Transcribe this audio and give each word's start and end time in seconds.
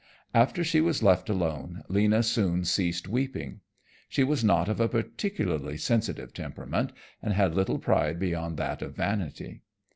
After 0.33 0.63
she 0.63 0.81
was 0.81 1.03
left 1.03 1.29
alone, 1.29 1.83
Lena 1.87 2.23
soon 2.23 2.65
ceased 2.65 3.07
weeping. 3.07 3.59
She 4.09 4.23
was 4.23 4.43
not 4.43 4.67
of 4.67 4.79
a 4.79 4.89
particularly 4.89 5.77
sensitive 5.77 6.33
temperament, 6.33 6.91
and 7.21 7.35
had 7.35 7.53
little 7.53 7.77
pride 7.77 8.17
beyond 8.17 8.57
that 8.57 8.81
of 8.81 8.95
vanity. 8.95 9.61